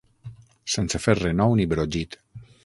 [0.75, 2.19] Sense fer renou ni brogit.